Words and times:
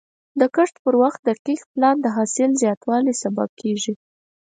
د 0.39 0.41
کښت 0.55 0.75
پر 0.83 0.93
وخت 1.01 1.19
دقیق 1.29 1.61
پلان 1.71 1.95
د 2.01 2.07
حاصل 2.15 2.49
زیاتوالي 2.61 3.13
سبب 3.23 3.49
کېږي. 3.61 3.93